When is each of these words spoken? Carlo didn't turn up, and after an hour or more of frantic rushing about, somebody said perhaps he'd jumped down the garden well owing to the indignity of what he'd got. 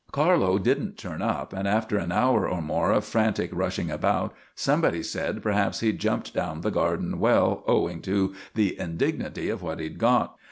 Carlo 0.11 0.57
didn't 0.57 0.97
turn 0.97 1.21
up, 1.21 1.53
and 1.53 1.67
after 1.67 1.95
an 1.99 2.11
hour 2.11 2.49
or 2.49 2.59
more 2.59 2.89
of 2.91 3.05
frantic 3.05 3.51
rushing 3.53 3.91
about, 3.91 4.33
somebody 4.55 5.03
said 5.03 5.43
perhaps 5.43 5.81
he'd 5.81 5.99
jumped 5.99 6.33
down 6.33 6.61
the 6.61 6.71
garden 6.71 7.19
well 7.19 7.63
owing 7.67 8.01
to 8.01 8.33
the 8.55 8.79
indignity 8.79 9.47
of 9.47 9.61
what 9.61 9.79
he'd 9.79 9.99
got. 9.99 10.39